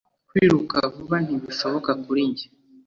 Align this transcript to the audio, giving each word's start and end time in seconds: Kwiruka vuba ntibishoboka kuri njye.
Kwiruka 0.29 0.77
vuba 0.95 1.15
ntibishoboka 1.25 1.91
kuri 2.03 2.21
njye. 2.29 2.47